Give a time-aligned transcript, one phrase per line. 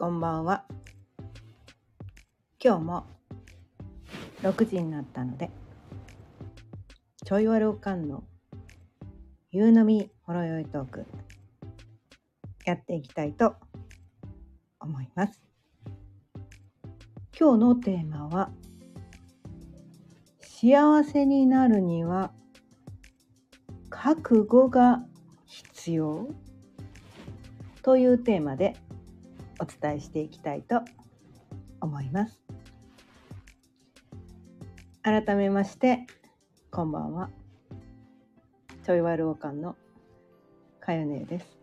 [0.00, 0.64] こんばんは。
[2.62, 3.06] 今日も
[4.42, 5.50] 6時になったので、
[7.24, 8.22] ちょいわるおかんの
[9.50, 11.04] 夕飲みほろよいトーク、
[12.64, 13.56] やっていきたいと
[14.78, 15.40] 思います。
[17.36, 18.52] 今日のテーマは、
[20.40, 22.30] 幸せになるには
[23.90, 25.02] 覚悟が
[25.44, 26.28] 必要？
[27.82, 28.76] というテーマで
[29.60, 30.82] お伝えしていきたいと
[31.80, 32.40] 思います。
[35.02, 36.06] 改めまして
[36.70, 37.30] こんばんは。
[38.84, 39.76] ちょいわるおかんの
[40.80, 41.58] かよねです。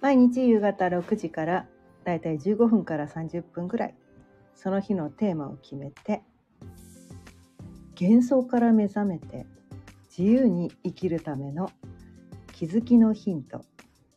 [0.00, 1.66] 毎日夕方6時から
[2.04, 3.94] だいたい15分から30分ぐらい
[4.54, 6.22] その日のテーマを決めて
[8.00, 9.46] 幻想から目覚めて
[10.16, 11.70] 自由に生きるための
[12.52, 13.64] 気づきのヒント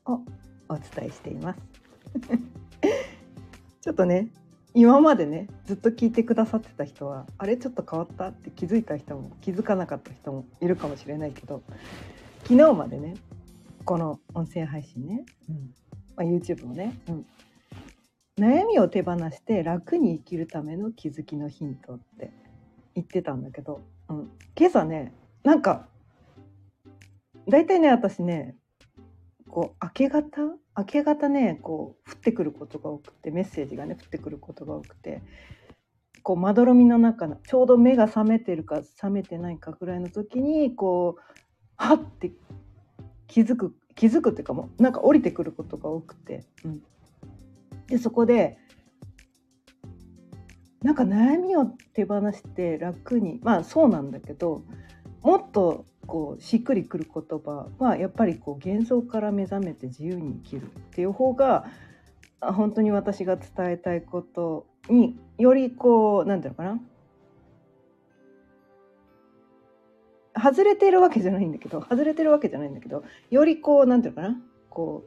[0.06, 0.22] を
[0.70, 1.75] お伝えしています。
[3.82, 4.30] ちょっとね
[4.74, 11.62] 今までねずっと聞いてくださってた人はあれちょっと変わったって気づいた人も気づかなかった人もいるかもしれないけど
[12.44, 13.16] 昨日までね
[13.86, 15.74] この音声配信ね、うん。
[16.16, 17.26] まあ、YouTube もね、うん、
[18.40, 22.32] 悩みを手放して楽に生きるための気づきのヒントって
[22.96, 25.14] 言ってたんだけど、うん、今朝ね
[25.44, 25.88] なんか
[27.48, 28.56] 大体ね私ね
[29.56, 30.26] こう明け方？
[30.78, 35.22] 明け方ねこう降ってくることが多くてメッセージがね降ってくることが多くて
[36.24, 41.22] こうまどろみの中のちょうど目が覚めてるか覚めてないかぐらいの時にこう
[41.78, 42.34] はって
[43.28, 46.84] 気づく気づくっていうかもうなんか降りてくることが多くて、うん、
[47.88, 48.58] でそこで
[50.82, 54.64] なんか悩みを手放して楽にまあそうなんだけど
[55.22, 61.66] もっとこうしっくりくる言葉はやっぱりこう幻想から目覚めて自由に生きるっていう方が
[62.42, 66.82] 本当に私が伝えたいことによりこう何て言うのかな。
[70.38, 74.42] 外れてるわけじゃないんだけど外れてるわけじゃないんだけどよりこう何て言うのかな。
[74.70, 75.06] こ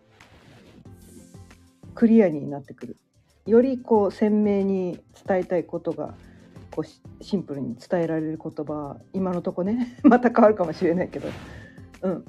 [1.84, 2.96] うクリアになってくる。
[3.46, 6.14] よりこう鮮明に伝えたいことが
[6.78, 11.28] こうシンプルに伝えられる言葉今のとこね また変わるかもしれないけど、
[12.02, 12.24] うん、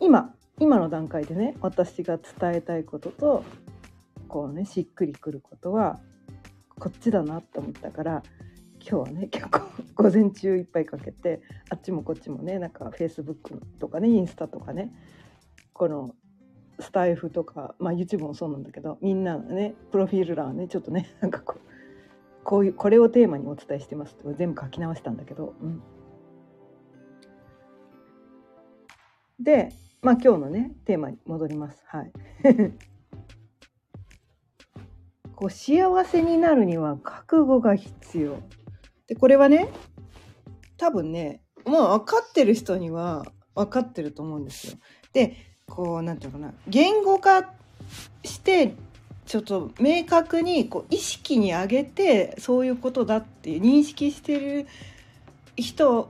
[0.00, 3.44] 今今の段階でね私が伝えたいことと
[4.26, 6.00] こうねしっくりくることは
[6.80, 8.22] こっちだなって思ったから
[8.80, 9.60] 今日はね 結構
[9.94, 11.40] 午前中いっぱいかけて
[11.70, 14.92] あっちもこっちもねなんかフェイスブックとかねインスタとかね
[15.72, 16.16] この
[16.80, 21.75] スタイフとか、まあ、YouTube もそうなんだけどみんなのねプロフィール欄ねちょっとねなんかこう
[22.46, 25.82] こういうこれをテーマにお伝えしてますって全部書き直したんだけど、うん、
[29.40, 29.70] で
[30.00, 31.82] まあ今日のねテーマに戻ります。
[31.88, 32.12] はい
[35.34, 38.36] こう幸せになるには覚悟が必要。
[39.08, 39.68] でこれはね
[40.76, 44.78] 多分ねもう分かってる人には分かってると思うんですよ。
[45.12, 45.34] で
[45.66, 47.52] こう何て言うかな言語化
[48.22, 48.76] して
[49.26, 54.66] ちょっと明確にこう意識に上げてそういうことだっていう認識してる
[55.56, 56.08] 人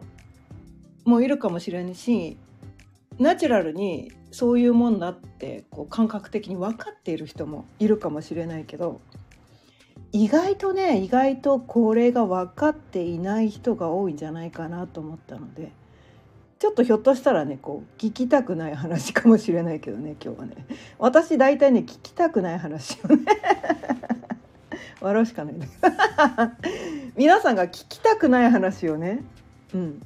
[1.04, 2.37] もいるかもしれないし
[3.19, 9.00] ナチュラルにそういうもんだってこう感覚的に分かっている人もいるかもしれないけど
[10.12, 15.72] 意外とね意外とこれが分かっていない人が多いんじゃないかなと思ったので。
[16.66, 20.66] ちょっとひょっとしたらねこう聞きたくない話かもしれないけどね 今日はね。
[20.99, 23.25] 私大体ね聞きたくない話をね。
[25.00, 25.94] 笑うしかないんだけど
[27.16, 29.22] 皆さんが聞きたくない話をね
[29.75, 30.03] うん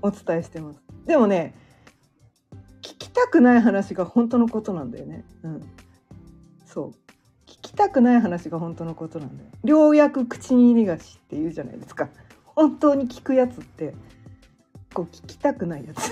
[0.00, 0.80] お伝えしてます。
[1.06, 1.54] でもね
[2.80, 5.24] 聞きたくない話が本当のことなんだよね。
[5.42, 5.60] うん。
[6.66, 6.90] そう。
[7.48, 9.50] 聞きたくない話が本当のことなんだよ。
[9.64, 12.10] 良薬口に入りがしって言うじゃないですか。
[12.44, 13.96] 本当に聞くやつって。
[14.94, 16.10] 構聞きたくないやつ。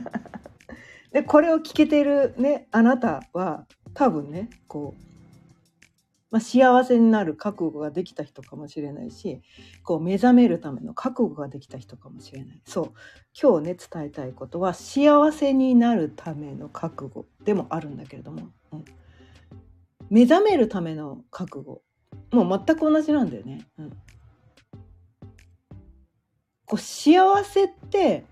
[1.12, 5.02] でこれを聞けてるねあなたは多分ねこう、
[6.30, 9.42] まあ、幸せになる覚悟ができた人かもしれないし
[9.84, 12.60] こう目覚めるための覚悟ができた人かもしれない。
[12.64, 12.92] そう。
[13.40, 18.84] 今日ね伝えたいことは幸せになるための覚悟でもあるんだけれども、うん、
[20.10, 21.82] 目覚めるための覚悟。
[22.30, 23.66] もう全く同じなんだよね。
[23.78, 23.92] うん。
[26.72, 28.24] こう幸せって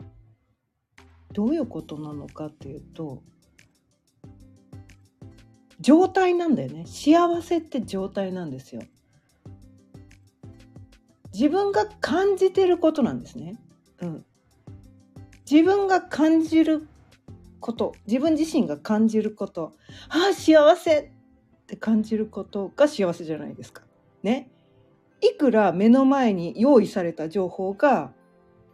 [1.34, 3.22] どういうことなのかっていうと
[5.78, 6.86] 状態なんだよね。
[6.86, 8.80] 幸せって状態なんですよ。
[11.34, 13.60] 自分が感じてることなんですね。
[14.00, 14.24] うん。
[15.50, 16.88] 自分が感じる
[17.60, 19.74] こと自分自身が感じること。
[20.08, 21.10] ああ幸せっっ
[21.66, 23.82] て感じることが幸せじゃないですか。
[24.22, 24.50] ね。
[25.20, 28.14] いくら目の前に用意された情報が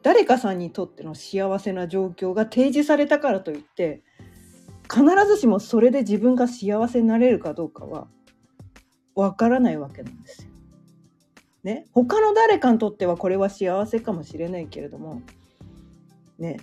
[0.07, 4.05] 誰かさんにとっての幸せな状況が提示されたからといって
[4.89, 8.07] 必ずしもそれで自分が幸せになれるかどうかは
[9.17, 10.51] わからないわけなんですよ。
[11.65, 15.23] ね、他の誰かにとってはこれは幸せかもしれないけれども
[16.39, 16.59] ね？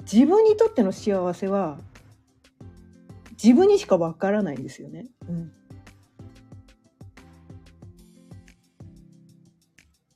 [0.00, 1.78] 自分にとっての幸せは
[3.40, 5.06] 自分にしかわからないんですよね。
[5.28, 5.52] うん、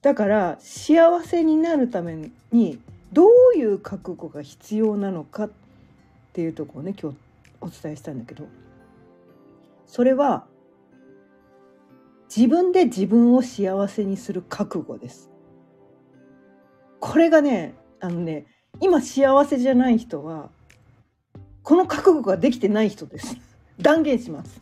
[0.06, 2.78] だから幸せになるために
[3.12, 5.50] どういう覚悟が必要なのかっ
[6.32, 7.18] ていうとこをね今日
[7.60, 8.46] お伝えしたんだけど
[9.84, 10.44] それは
[12.32, 15.28] 自分で自分を幸せにする覚悟です。
[17.00, 18.46] これがねあのね
[18.80, 20.50] 今幸せじゃない人は
[21.64, 23.36] この覚悟ができてない人です。
[23.80, 24.60] 断言します。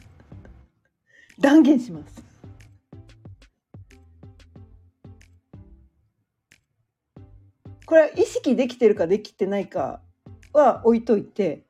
[1.38, 2.24] 断言します。
[7.94, 10.00] これは意識できてるかできてないか
[10.52, 11.62] は置いといて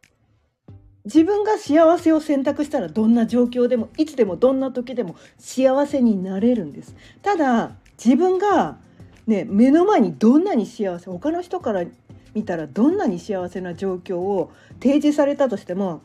[1.05, 6.97] 自分が幸せを選択したらどんな状況でもいつでもどんな時でも幸せになれるんです。
[7.21, 7.73] ただ
[8.03, 8.79] 自分が
[9.27, 11.85] ね目の前にどんなに幸せ他の人から
[12.33, 14.51] 見たらどんなに幸せな状況を
[14.81, 16.01] 提示されたとしても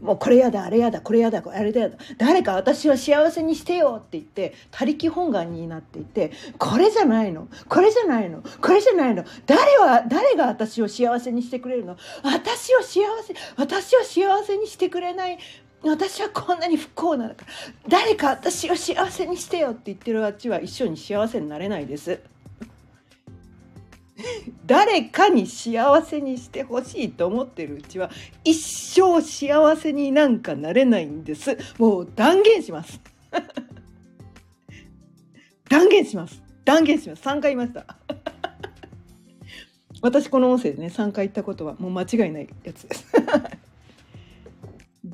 [0.00, 1.88] もうこれやだあれやだこれやだあれだ。
[2.16, 9.24] 誰か私を幸せにしてよって言って他力本願になっていてこれじゃないのこれじゃないのこれじゃないの。
[9.46, 11.96] 誰は誰が私を幸せにしてくれるの？
[12.22, 15.38] 私を幸せ私を幸せにしてくれない。
[15.82, 17.46] 私はこんなに不幸なのか。
[17.46, 17.52] ら
[17.88, 22.20] 誰か私を幸せにしてよって言ってるあっちは一緒に幸せになれないです。
[24.66, 28.10] 誰かに幸せにしてほしいと思ってるうちは
[28.44, 31.56] 一生幸せになんかなれないんです。
[31.78, 33.00] もう断言します。
[35.68, 36.42] 断言します。
[36.64, 37.22] 断言します。
[37.22, 37.86] 3回言いました。
[40.02, 43.06] 私この音声でね3回言ったことはもう間違いないやつです。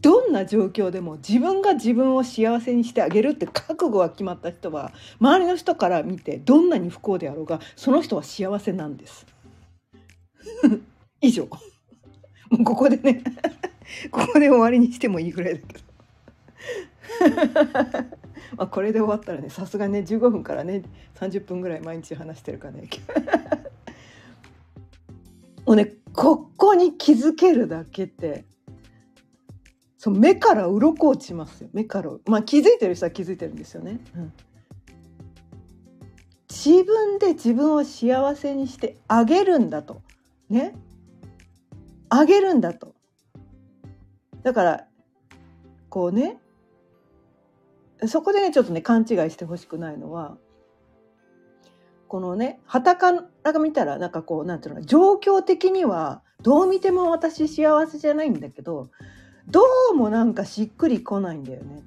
[0.00, 9.26] どんな状況でも自分が自分を幸せにしてあげるって覚悟が決まった人は周りの人から見てどんなに不幸であろうがその人は幸せなんです。
[11.20, 11.48] 以上。
[12.50, 13.22] もうここでね
[14.10, 15.80] ここで終わりにしてもいいぐらいだけど
[18.56, 20.82] まあこれで終わったらねさすがね15分からね
[21.14, 22.88] 30分ぐらい毎日話してるからね
[25.66, 28.44] もうねここに気づけるだけって
[30.06, 31.68] そう目から鱗落ちますよ。
[31.72, 32.12] 目から。
[32.26, 34.32] まあ気づいてる人は気づいてるんですよね、うん、
[36.48, 40.00] 自分で自分を幸せにしてあげるんだと。
[40.48, 40.76] ね？
[42.08, 42.94] あげるんだと。
[44.44, 44.86] だから
[45.88, 46.38] こうね。
[48.06, 50.38] そこでねちょっとね勘違いしてほしくないのは
[52.06, 53.10] このねはたか
[53.42, 58.88] ら見たらなんかこうなんていうの状況的にはどう見ても私幸せじゃないんだけど
[59.48, 59.62] ど
[59.92, 61.82] うもなんかしっくりこないんだよね。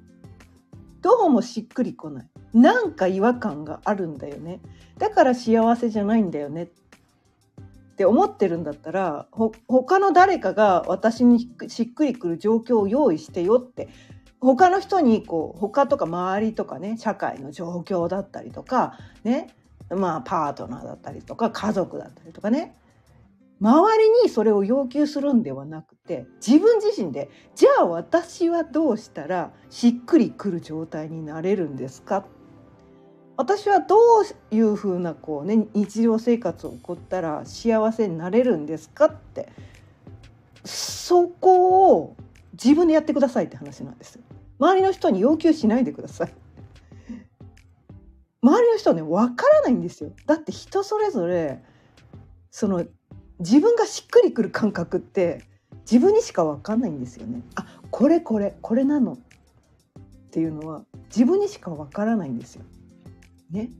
[1.02, 2.28] どうもしっくりこない。
[2.54, 4.60] なんか違和感があるんだよね。
[4.98, 6.68] だから幸せじゃないんだよねっ
[7.96, 13.90] て思ってるんだったらほ他の誰かが私にしっくりくる状況を用意してよって
[14.40, 19.54] 他の人にこう他とか周りとかね社会の状況だったりとかね
[19.90, 22.74] まあパートナーだったりとか家族だったりとかね
[23.60, 32.24] 周りにそれを要求するんではなくて自分自身でじゃあ私はどうしたらしっくりくる状態になれるんですか？
[33.36, 39.06] 私はどういうふうなこう、ね、日常生活を送ったら幸せになれるんですか？
[39.06, 39.48] って
[40.64, 42.16] そこを
[42.52, 44.18] 自分でやってくださいって話なんです。
[44.58, 46.32] 周りの人に要求しないでください。
[48.42, 50.12] 周りの人はね分からないんですよ。
[50.26, 51.62] だって人それぞれ
[52.50, 52.84] その
[53.40, 55.42] 自分がしっくりくる感覚って
[55.90, 57.42] 自分にしか分かんないんですよね。
[57.56, 59.18] あこれこれこれなのっ
[60.30, 62.64] ていうのは自分にしか分からないんですよ。
[63.50, 63.70] ね。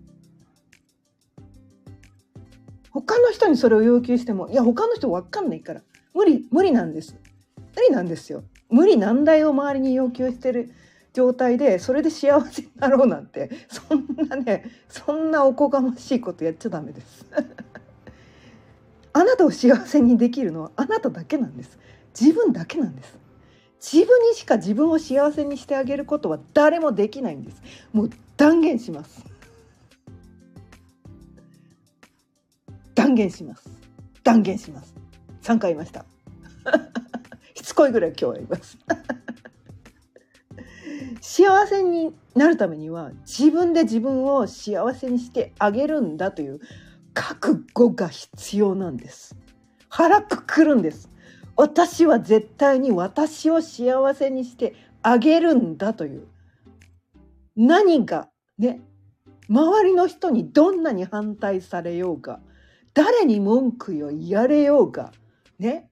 [2.91, 7.17] 他の人にそれを要求してもいや他の人分かんないから無理無理なんです。
[7.77, 8.43] 無理なんですよ。
[8.71, 10.73] 無理難題を周りに要求してる
[11.13, 17.27] 状態でそれで幸せになろうなんてそんなねそんなおこがましいことやっちゃダメです。
[19.13, 21.79] あなたを幸せにできるのはあなただけなんです。
[22.19, 23.19] 自分だけなんです。
[23.81, 27.63] 自分にしか自分を幸せにしてあげることは誰もできないんです。
[27.93, 29.25] もう断言します。
[32.95, 33.71] 断言します。
[34.23, 34.95] 断言します。
[35.43, 36.05] 3回言いました。
[37.55, 38.79] しつこいぐらい今日は言います。
[41.23, 46.61] 幸せになるためには自分で自分を幸せにしてあげるんだという
[47.15, 49.37] 覚悟が必要なんです。
[49.89, 51.11] 腹くくるんです。
[51.57, 56.27] 私は絶対に私を幸せにしてあげるんだという。
[57.57, 58.81] 何がね
[59.49, 62.41] 周りの人にどんなに反対されようが
[62.95, 65.13] 誰に文句を言われようが
[65.59, 65.91] ね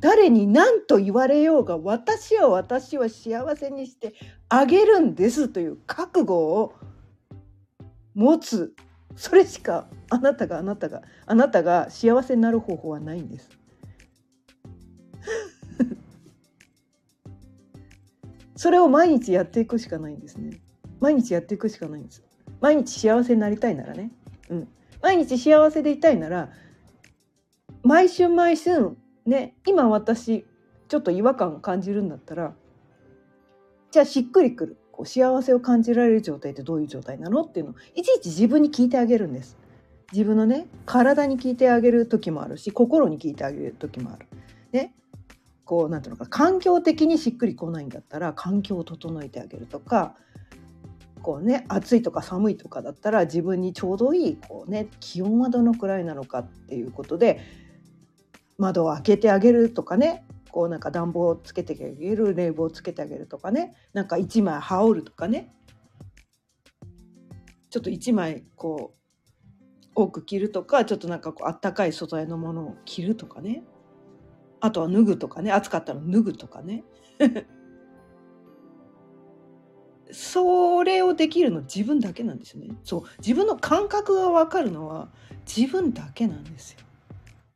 [0.00, 4.14] 誰に何と言われようが私は私は幸せにして
[4.48, 6.74] あげるんですという覚悟を
[8.14, 8.74] 持つ
[9.16, 13.48] それしかあなたがあなたがあなたが幸せになる方法はないんです。
[18.56, 20.60] それを毎日やっていくしかないんですね。
[21.00, 22.22] 毎日やっていくしかないんです。
[22.60, 24.10] 毎日幸せになりたいならね。
[24.48, 24.68] うん。
[25.02, 26.50] 毎日幸せでいたいなら
[27.82, 30.46] 毎週毎週ね今私
[30.88, 32.54] ちょっと違和感を感じるんだったら
[33.90, 37.40] じゃあしっくりくるこう幸せを感じられる状態ってどういう状態なの？
[37.40, 39.56] っていうのをいちいち自分に聞いてあげるんです。
[40.12, 44.26] 自分のね体に聞いてあげる時もあるし心に聞いてあげる時もある。
[44.72, 44.92] ね
[45.64, 50.16] こうなんていうのか環境的にしっくりこないんだったら環境を整えてあげるとか
[51.22, 57.40] こうね暑いとか寒いとかだったら自分にちょうどいいこうね気温はどのくらいなのかっていうことで
[58.58, 63.74] 窓を開けてあげるとかねこうなんか暖房をつけてあげる冷房をつけてあげるとかね。
[63.92, 65.54] なんか1枚羽織るとかね。
[67.70, 69.00] ちょっと1枚こう
[69.94, 73.62] 多く着るとかちょっとなんかこうあったかい素材のものを着るとかね。
[74.60, 75.52] あとは脱ぐとかね。
[75.52, 76.84] 暑かったら脱ぐとかね。
[80.12, 82.76] それをできるの自分だけなんですよね。
[82.82, 83.02] そう。
[83.18, 85.12] 自分の感覚が分かるのは
[85.46, 86.80] 自分だけなんですよ。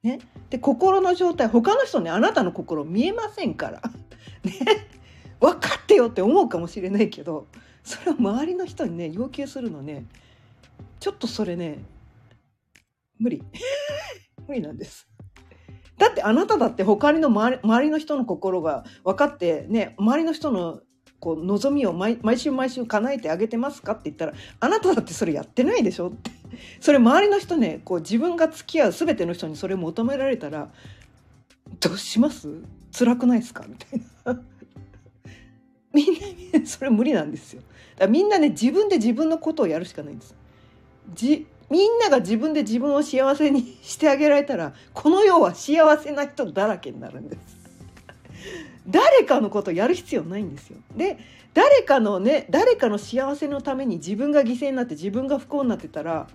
[0.05, 0.21] ね、
[0.51, 3.83] で心の状態他の人ねあなたの心見えませんから。
[4.45, 4.53] ね
[5.41, 7.49] 分かってよって思うかもしれないけど
[7.83, 10.07] それを周りの人にね要求するのね
[11.01, 11.85] ちょっとそれね
[13.19, 13.43] 無理
[14.47, 15.09] 無理なんです。
[15.97, 20.81] だってあなただって他の周り周りの人の心が分かってね周りの人の
[21.19, 26.31] こう望みを毎週毎週叶えてあげてますかって言ったらあなただってそれやってないでしょって
[26.81, 30.69] それ周りの人ねこう自分が付き合う全ての人にそれ求められたら
[31.81, 32.49] どうします？
[32.97, 33.65] 辛くないですか？
[33.69, 34.41] みたいな。
[35.93, 36.21] みんな
[36.59, 37.63] ねそれ無理なんですよ。
[37.95, 40.35] だからみんなね自分で自分のことをやるしかないんです。
[41.15, 47.41] じみんなが自分で自分を幸せにしてあげられたらこの世は幸せな人だらけになるんです。
[48.87, 50.77] 誰かのことやる必要ないんですよ。
[50.97, 51.19] で
[51.55, 56.29] 誰かのね誰かの幸せのために自分が犠牲になって自分が不幸になってたら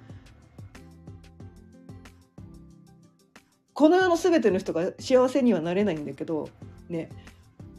[3.80, 6.50] この世の全ての人が幸せにはなれないんだけど
[6.90, 7.08] ね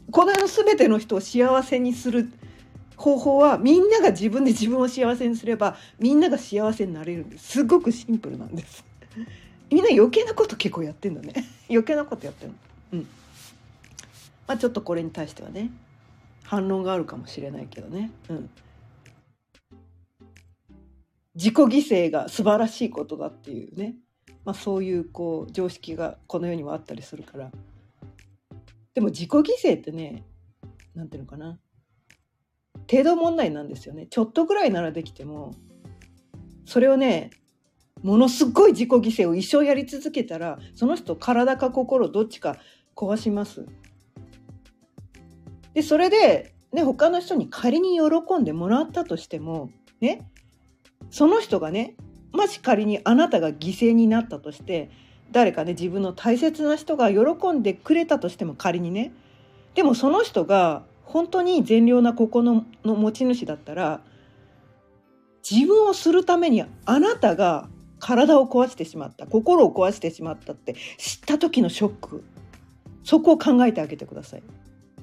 [0.09, 2.27] この世の全ての人を幸せにする
[2.95, 7.49] 方法はみんなが自分で自分を幸せにすればみんなが幸せになれるんです。
[7.49, 8.83] すごくシンプルなんです。
[9.69, 11.33] みんな余計なこと結構やってんだね。
[11.69, 12.55] 余計なことやってんの。
[12.93, 12.99] うん。
[14.47, 15.69] まあ、ちょっとこれに対してはね
[16.41, 18.09] 反論があるかもしれないけどね。
[18.27, 18.49] うん、
[21.35, 23.93] 自己犠牲が素晴らしいことだっていうね、
[24.45, 27.51] まあ、そういうこう常識がこの世にはあったりするから。
[28.93, 30.25] でも自己犠牲ってね
[30.95, 31.59] 何ていうのかな。
[32.89, 34.07] 程度問題なんですよね。
[34.09, 35.53] ちょっとぐらいならできても
[36.65, 37.31] それをね
[38.01, 42.57] ものすごい自己犠牲を一生やり続けたらその人体か心どっちか
[42.95, 43.65] 壊します。
[45.73, 49.69] でそれで、ね、他の人に仮に喜んでもらったとしても
[50.01, 50.27] ね
[51.09, 51.95] その人がね
[52.31, 54.89] もし仮にあなたが犠牲になったとして
[55.31, 59.13] 誰かね自分の大切な人が喜んでくれたとしても仮にね
[59.75, 64.01] でもその人が本当に善良な心の持ち主だったら
[65.49, 67.67] 自分をするためにあなたが
[67.99, 72.23] 体を壊してしまった心を壊してしまったって知った時のショック
[73.03, 74.43] そこを考えてあげてください。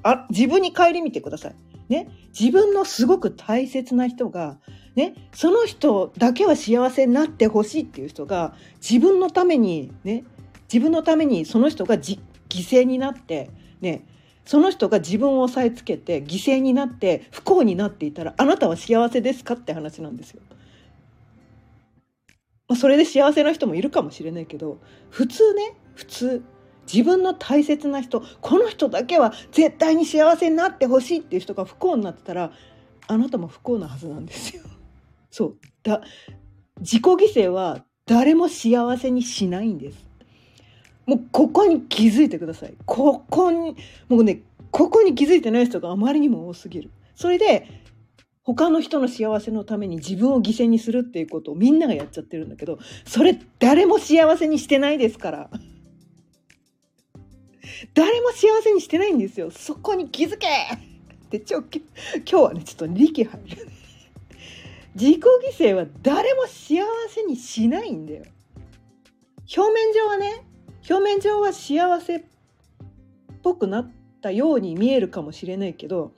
[0.03, 1.55] あ自分に顧みてください。
[1.89, 4.59] ね、自分のすごく大切な人が、
[4.95, 10.25] ね、その人だけは幸せになってほしいっていう人が自分のために、ね、
[10.73, 12.19] 自分のためにその人が犠
[12.49, 14.05] 牲になって、ね、
[14.45, 20.43] その人が自分を押さえつけて犠牲になって不幸になっていたらあなたは幸せですかって話なんですよ。
[22.67, 24.79] まあ、それで幸せな人もいるかもしれないけど
[25.11, 26.43] 普通ね普通
[26.93, 32.53] 自分の大切な人この人だけは絶対に幸せになってほしいっていう人が不幸になってたら
[33.07, 34.63] あなたも不幸なはずなんですよ。
[35.31, 36.03] そうだ
[36.81, 40.09] 自己犠牲は誰も幸せにしないんです。
[41.07, 42.75] もうここに気づいてください。
[42.87, 43.77] ここに
[44.09, 46.91] もうねここに気づいてない人があまりにも多すぎる。
[47.15, 47.67] それで
[48.45, 55.51] 他の人の幸せのために自分を犠牲にするっていうことをみんながやっちゃってるんだけどそれ誰も幸せにしてないですから
[57.95, 59.51] 誰も幸せにしてないんですよ。
[59.51, 60.47] そこに気づけ！
[60.49, 61.71] ってちょ今
[62.25, 63.69] 日はねちょっと力入る。
[64.95, 68.25] 自己犠牲は誰も幸せにしないんだよ。
[69.57, 70.45] 表面上はね
[70.89, 72.23] 表面上は幸せっ
[73.43, 76.13] ぽくなったように見えるかもしれないけど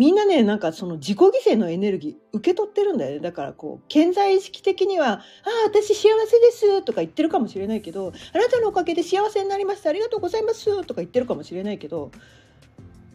[0.00, 3.20] みんなねなんかその自己犠牲のエネルギー受け取ってるんだよね。
[3.20, 5.22] だからこう健在意識的には「ああ
[5.66, 12.12] 私幸せです」とか言ってるかもしれないけど「あなたのおかげで幸せになりましたありがとうございます」とか言ってるかもしれないけど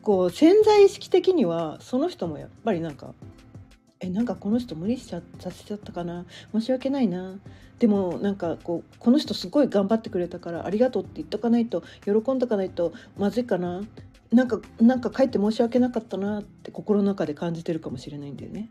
[0.03, 3.15] こう潜在意識的にはその人もやっぱりなんか
[3.99, 7.39] 「えなんかこの人無理しちゃさせちゃったかな申し訳ないな」
[7.79, 13.81] でもなんかこうこの人すごい頑張ってくれたからありがとうって言っとかないと喜んどかないとまずいかな。
[14.31, 18.69] なんかなんかかえって申し訳なかったなって心の中で感じてるかもしれないんだよね。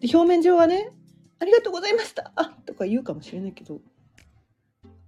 [0.00, 0.90] で表面上はね
[1.38, 2.32] 「ありがとうございました」
[2.66, 3.80] とか言うかもしれないけど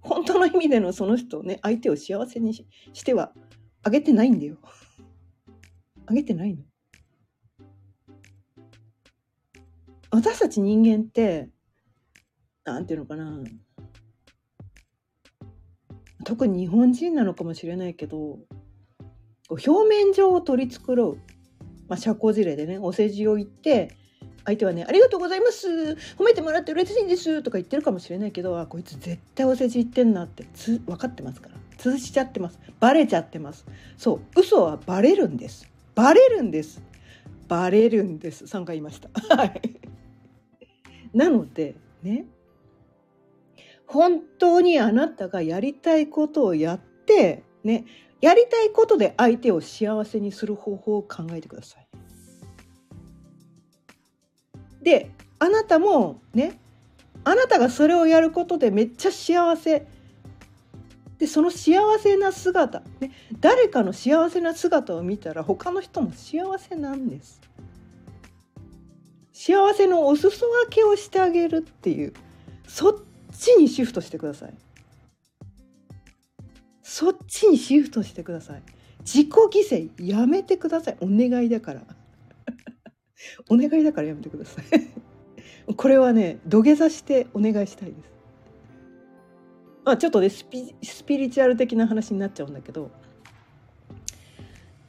[0.01, 2.65] 本当の意味でのその人をね相手を幸せにし
[3.03, 3.33] ては
[3.83, 4.57] あげてないんだよ。
[6.05, 6.63] あげてないの。
[10.11, 11.49] 私たち人間って
[12.63, 13.43] なんていうのかな
[16.29, 18.37] 特に日本人なのかもしれないけど
[19.49, 21.17] 表面上を取り繕う、
[21.87, 23.97] まあ、社交辞令でねお世辞を言って
[24.45, 25.67] 相手はね「ありがとうございます。
[26.17, 31.55] 褒めてもらって嬉しいんです」とか言ってるかもしれないけどあこいつ絶対お世辞言ってんなってつ分かってますから。
[31.79, 32.59] 通じちゃってます。
[32.79, 33.65] バレちゃってます。
[33.97, 34.39] そう。
[34.39, 35.71] 嘘はバレるんです。
[35.95, 36.83] バレるんです。
[37.47, 38.43] バレるんです。
[38.43, 39.09] 3回言いました。
[39.35, 39.61] はい。
[41.13, 42.25] なのでね
[43.89, 47.85] 本当にあなたがやりたいことをやってね
[48.21, 51.87] やりたいことで相手を幸せにする方法を考えてください。
[54.83, 56.59] であなたもね
[57.23, 59.87] あなたがそれをやることでめっちゃ幸せ
[61.17, 67.41] でその幸せな姿、ね、誰かの幸せな姿を見たら他の人も幸せなんです。
[69.33, 72.13] 幸せのお裾分けをしてあげるっていう
[72.67, 73.08] そっ
[73.39, 74.53] ちにシフトしてください。
[76.83, 78.63] そっちにシフトしてください。
[78.99, 80.97] 自己犠牲やめてください。
[80.99, 81.81] お願いだから。
[83.49, 84.65] お願いだからやめてください。
[85.75, 88.11] これはね土下座してお願いしたいです。
[89.85, 92.91] まあちょっとねスピリチュアル的な話になっちゃうんだけど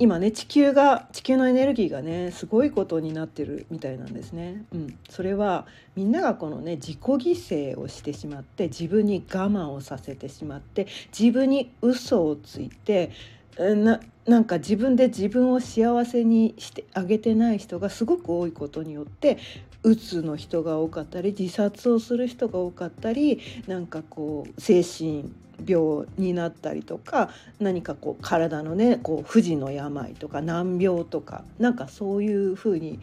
[0.00, 4.64] 今ね地球が地球のエネルギーがねすごいことになってるみたいなんですね。
[4.72, 10.86] うん、それはみんながこのね自己犠牲をしてしまって自分に我慢をさせてしまって
[11.16, 13.10] 自分に嘘をついて
[13.58, 19.36] ななんか自分で自分を幸せにしてあげてない人がすごく多いことによって
[19.82, 25.30] うつの人が多かったり自殺をする人が多かったりなんかこう精神
[25.64, 33.00] 病になったりとか何かこう体のねこう不治の病とか難病とかなんかそういうふうに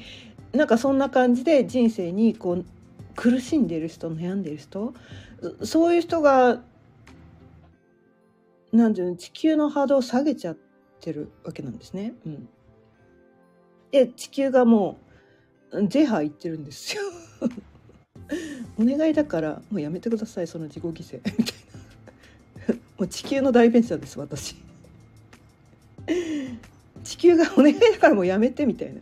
[0.53, 2.65] なんかそんな感じで人生にこう
[3.15, 4.93] 苦しんでる人悩んでる人
[5.63, 6.61] そういう人が
[8.71, 10.57] なんていうの地球の波動を下げちゃっ
[10.99, 12.13] てるわけなんですね。
[12.25, 12.49] うん、
[13.91, 14.97] で地球がも
[15.71, 17.01] うゼハ言ってるんですよ。
[18.79, 21.76] お願いだからもうやめてくださいその自己犠牲 みたいな。
[22.97, 24.55] もう地球の代弁者です私。
[27.03, 29.01] 地球がお願いだからもうやめてみたいな。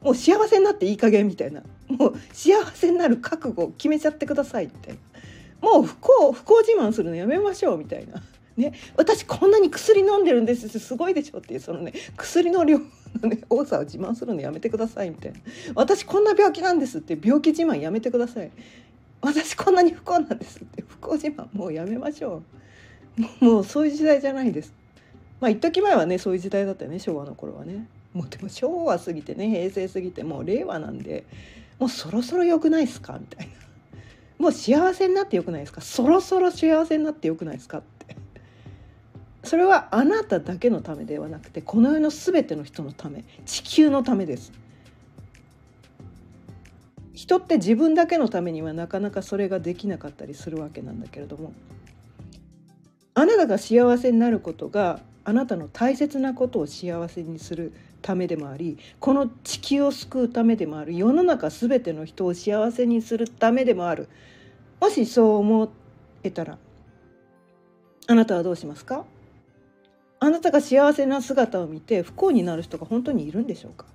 [0.00, 1.62] もう幸せになっていい加減みたいな。
[1.88, 8.22] もう幸せになる覚悟を決めちゃってくださいみたいなもう不幸不幸自慢するのやめましょうみたいな。
[8.56, 12.84] ね、私こんなに薬飲んでるんですすごいでしょっていうそのね薬の量の
[13.30, 15.38] ね多さを自慢するのやめてくださいみたいな。
[15.74, 18.50] 私こんな病気なんですって病気自慢やめてください。
[19.20, 22.61] 私こんなに不幸なんですって不幸自慢もうやめましょう。
[23.40, 24.72] もうそういう時代じゃないです。
[25.40, 27.86] まあ一時前はねそういう時代だったよね昭和の頃はね。
[28.14, 31.24] もうでも昭和過ぎてね平成過ぎてもう令和なんで
[31.78, 33.18] もうそろそろ良くないですか？
[33.18, 33.52] みたいな。
[34.38, 35.80] もう幸せになってよくないですか？
[35.80, 37.78] そろそろ幸せになってよくないですか？
[37.78, 38.16] って
[39.44, 44.52] それはあなただけのためではなくてこの世の全ての人のため地球のためです
[47.12, 51.52] 人って自分だけのためにはなかなかそれができなかったりするわけなんだけれども
[53.14, 64.08] あなたが幸せになることがあなたの大切なことを幸せにするためでもありこの地球を救うためでもある世の中全ての人を幸せにするためでもある。
[64.80, 65.70] もしそう思
[66.24, 66.58] えたら
[68.08, 69.04] あなたはどうしますか？
[70.18, 73.86] あなたが幸せな姿を見て不幸になる人が本当にいるんでしょうか？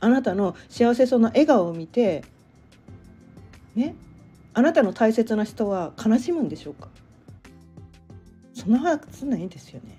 [0.00, 2.24] あなたの幸せそうな笑顔を見て
[3.74, 3.94] ね
[4.54, 6.88] あなたの大切な人は悲しむんでしょうか？
[8.60, 9.98] そんなはずないんですよね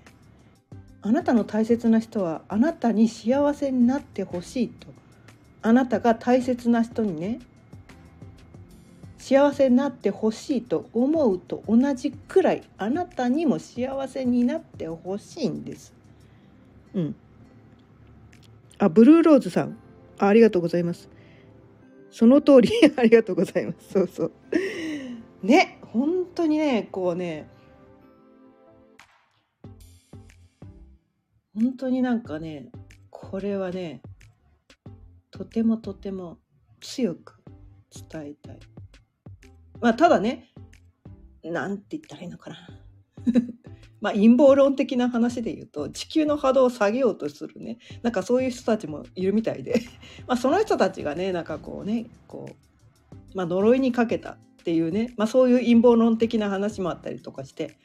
[1.02, 4.88] あなたの大切な人はあなたに幸せになってほしいと
[5.64, 7.40] あなたが大切な人にね
[9.18, 15.94] 幸せになってほしいと思うと同じくらいあなたにも幸せになってほしいんです。
[16.96, 17.16] うん。
[18.80, 19.78] あ、ブルーローズさん。
[20.18, 21.08] あありがとうございます。
[22.10, 23.94] その通り ありがとうございます。
[23.94, 24.32] そうそう。
[25.44, 27.48] ね、本当にね、こうね、
[31.54, 32.72] 本当になんかね、
[33.10, 34.02] これはね、
[35.32, 36.38] とてもとても
[36.80, 37.44] 強く
[38.12, 38.60] 伝えたい。
[39.82, 40.52] まあ、ただね、
[41.44, 42.58] なんて言ったらいいのかな。
[44.02, 49.80] まあ陰謀論的な話で言うと地球の波動を下げようとするねなんかそういう人たちもいるみたいで
[50.28, 57.78] まあその人たちがねなんかこうねこう、まあ、呪いにかけたっていうね、まあ、そういう陰謀論的な話もあったりとかして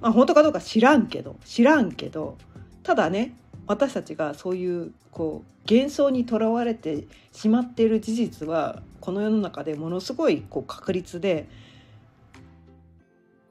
[0.00, 2.38] まあ本当かどうか知らんけど知らんけど
[2.82, 3.34] ただね
[3.66, 11.48] 私たちがそういうこう幻想にとらわれてしまっている事実はこの世の中でものすごいこう確率で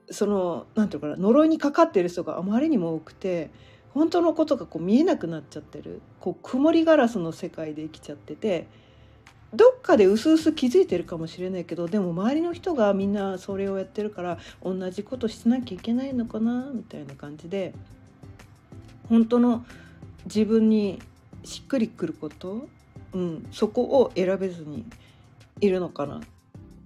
[0.09, 3.49] その何て言うかな呪いにかかっている人があまりにも多くて
[3.93, 6.01] 本当のことがこう見えなくなっちゃってる。
[6.21, 8.67] こう曇りガラスの世界で生きちゃってて
[9.53, 17.73] どっかでうすうす気づいてるかもしれないけどでも周りの人がみんなそれをやってるから同じことしなきゃいけないのかなみたいな感じで
[19.11, 19.65] 本当の
[20.23, 21.01] 自分に
[21.43, 22.69] しっくりくること、
[23.11, 24.85] うん、そこを選べずに
[25.59, 26.19] いるのかなっ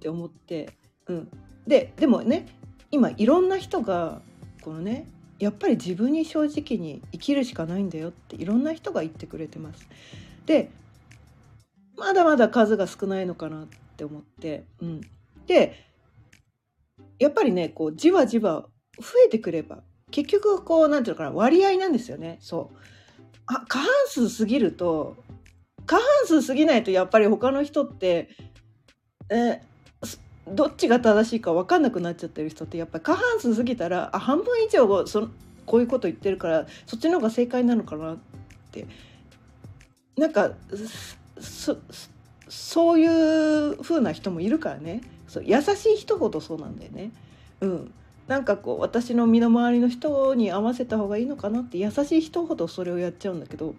[0.00, 0.70] て思って、
[1.06, 1.28] うん、
[1.68, 2.48] ででもね
[2.90, 4.22] 今いろんな人が
[4.60, 5.06] このね
[5.38, 9.88] やっぱり自分に正直に生きるしかないんだよっていろんな人が言ってくれてます。
[10.46, 10.70] で
[11.96, 15.00] まだまだ数が少ないのかなって思って、うん、
[15.46, 15.80] で
[17.20, 18.66] やっぱりねこうじわじわ
[18.98, 22.38] 増えてくれば結局こう何て言うのかな割合なんですよね。
[22.40, 22.76] そう。
[23.46, 25.16] あ過半数過ぎると
[25.86, 28.28] 過半数過ぎないとやっぱり他の人って
[29.30, 29.60] え
[30.48, 35.28] どっちが正しいか分かんなくなっちゃってる人ってやっぱり過半数過ぎたらあ半分以上そ
[35.64, 38.16] こういうこと言ってるからそっちの方が正解なのかなっ
[38.72, 38.86] て。
[40.16, 40.52] なんか
[41.38, 41.76] そ
[42.48, 45.02] そういう風な人もいるからね。
[45.28, 47.10] そう優しい人ほどそうなんだよね。
[47.60, 47.94] うん、
[48.28, 53.74] なんかこう私の身の回りの人に合わせた方がいいのかなって優しい人ほどそれをやっちゃうんだけど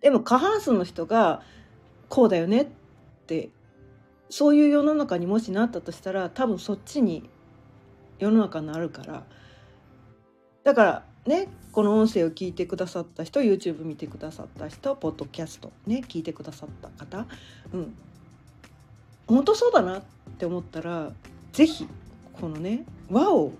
[0.00, 1.42] でも過半数の人が
[2.08, 2.66] こうだよねっ
[3.26, 3.50] て
[4.30, 7.28] そういう世の中にもしなったとしたら多分そっちに
[8.18, 9.24] 世の中になるから。
[10.64, 17.26] だからねこの音声を聞いてくださった人 YouTube 見てくださった人ポッドキャストね聞いてくださった方
[17.72, 17.94] うん。
[19.26, 20.02] 本当そうだなっ
[20.38, 21.12] て思ったら
[21.52, 21.88] 是非
[22.34, 23.52] このね輪を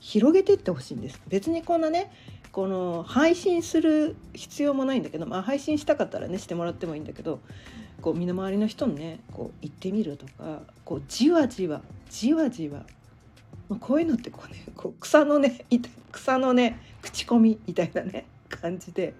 [0.00, 1.20] 広げてってほしいんです。
[1.28, 2.10] 別にこんなね
[2.52, 7.40] この配信する必要もないんだけど、まあ、配信したかったらねしてもらってもいいんだけど
[8.00, 12.86] こう身の回りの人にねこう言ってみるとかこうじわじわじわじわ、
[13.68, 15.66] まあ、こういうのってこうねこう草のね
[16.12, 19.12] 草のね口コミみたいなね感じで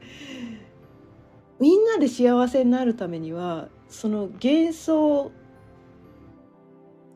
[1.61, 5.31] みんなで幸せになるためにはその幻想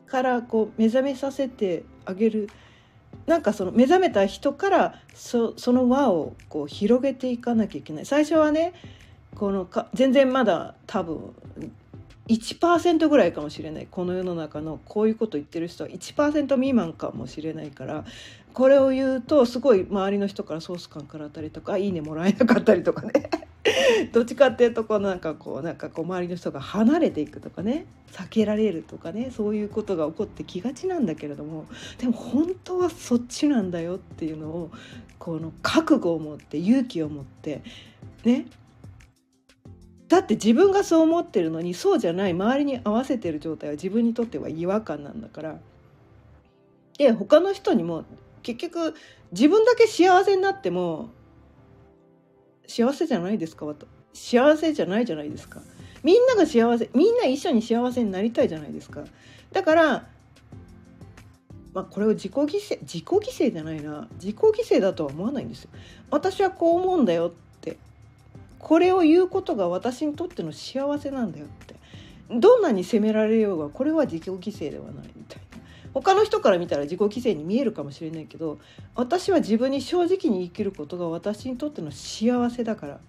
[0.05, 2.49] からこう目覚めさせてあげる。
[3.25, 8.05] なんかその目覚めた人からその輪をこう広げていかなきゃいけない。
[8.05, 8.73] 最初はね
[9.35, 11.33] このか全然まだ多分
[12.27, 13.87] 1%ぐらいかもしれない。
[13.89, 18.05] この世の中のこういうこと言ってる人は1%未満かもしれないから
[18.53, 23.29] これを言うとすごい周りの人からソース感からったりとか「いいね」もらえなかったりとかね。
[24.11, 27.85] どっちかっていうとこうなんかこうなんかこう周りの人が離れていくとかね。
[28.11, 29.31] 避けられるとかね。
[29.31, 31.65] そういうことが起こってきがちなんだけれども。
[31.97, 34.71] でも本当はそっちなんだよっていうのを
[35.19, 37.61] この覚悟を持って勇気を持って
[38.25, 38.47] ね。
[40.07, 45.59] だって自分がそう思ってるのにそうじゃない周りに合わせてる状態は自分にとっては違和感なんだから。
[46.97, 48.03] で他の人にも
[48.41, 48.95] 結局
[49.31, 51.09] 自分だけ幸せになっても
[52.67, 53.65] 幸せじゃないですか
[54.13, 55.61] 幸せじゃないじゃないですか。
[56.03, 59.03] みんなが幸せみんな一緒に幸せになりたいじゃないですか。
[59.51, 60.07] だから
[61.73, 64.07] まあこれを自己犠牲自己犠牲じゃないな。
[64.13, 65.69] 自己犠牲だとは思わないんですよ。
[66.09, 67.77] 私はこう思うんだよって。
[68.59, 71.75] これを言うことが私にとっての幸せなんだよって。
[72.29, 75.50] どんなに責められようがこれは自己犠牲ではないみたいな。
[75.93, 78.59] 他の人から見たら自己犠牲に見えるかもしれないけど
[78.95, 82.99] 私は自分に正直に生きることが私にとっての幸せだから。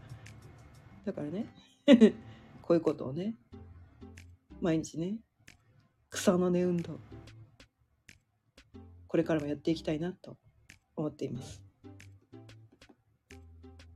[1.04, 1.46] だからね。
[2.62, 3.34] こういうことをね。
[4.60, 5.18] 毎日ね。
[6.10, 7.00] 草の根運動。
[9.08, 10.36] これからもやっていきたいなと
[10.96, 11.62] 思っています。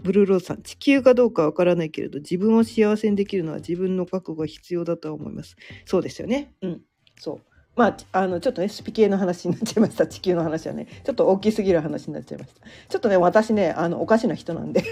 [0.02, 5.56] ブルーローズさん地球かどうかわからないけれど自分を幸せにできるのは自分の覚悟が必要だと思います。
[5.84, 6.54] そうですよね。
[6.62, 6.82] うん。
[7.18, 7.55] そう。
[7.76, 10.06] まあ、あのちょっとねスピ系の話になっちゃいました。
[10.06, 10.86] 地球の話はね。
[11.04, 12.60] ちょっと大きすぎる話になっちゃいました。
[12.88, 14.82] ちょっとね私ねあのおかしな人なんで。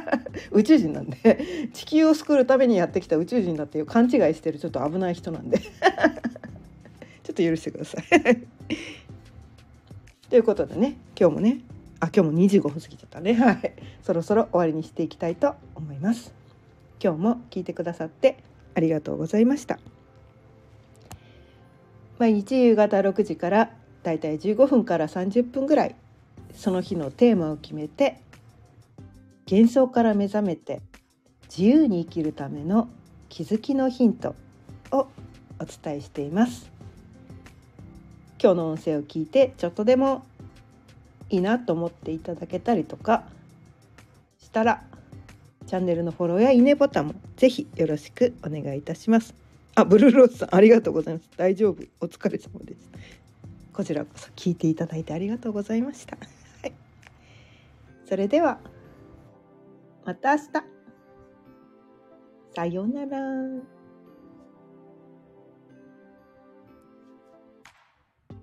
[0.50, 1.68] 宇宙人なんで。
[1.74, 5.58] 地球を救うためにやってきた宇宙人だっていう勘違いしてるちょっと危ない人なんで。
[5.60, 5.68] ちょ
[7.32, 8.04] っと許してください。
[10.30, 11.58] ということでね今日もね
[11.98, 13.34] あ今日も25分過ぎちゃったね。
[13.34, 13.74] はい。
[14.02, 16.32] そろそろ終わりにしていきたいと思います。
[17.04, 18.38] 今日も聞いてくださって
[18.74, 19.78] ありがとうございました。
[22.20, 23.70] 毎日夕方6時から
[24.02, 25.94] だいたい15分から30分ぐらい
[26.54, 28.20] その日のテーマを決めて
[29.50, 30.82] 幻想から目覚めて
[31.48, 32.90] 自由に生きるための
[33.30, 34.34] 気づきのヒント
[34.90, 35.08] を
[35.58, 36.70] お伝えしています。
[38.38, 40.26] 今日の音声を聞いてちょっとでも
[41.30, 43.24] いいなと思っていただけたりとか
[44.38, 44.82] したら
[45.66, 49.49] チャンネルのフォローやいいねボタンもぜひよろしくお願いいたします。
[49.74, 51.30] あ、ブルーローズさん、ありがとうございます。
[51.36, 51.82] 大丈夫。
[52.00, 52.90] お疲れ様です。
[53.72, 56.16] こちらこそ聞いていただいてありがとうございました。
[56.16, 56.22] は
[56.66, 56.72] い。
[58.04, 58.58] それでは、
[60.04, 60.48] また明日。
[62.54, 63.79] さようなら。